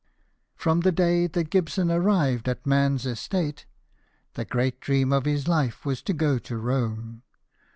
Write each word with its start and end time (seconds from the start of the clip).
From 0.55 0.79
the 0.79 0.91
day 0.91 1.27
that 1.27 1.51
Gibson 1.51 1.91
arrived 1.91 2.49
at 2.49 2.65
man's 2.65 3.05
estate, 3.05 3.67
the 4.33 4.45
great 4.45 4.79
dream 4.79 5.13
of 5.13 5.25
his 5.25 5.47
life 5.47 5.85
was 5.85 6.01
to 6.01 6.13
go 6.13 6.39
to 6.39 6.57
Rome. 6.57 7.21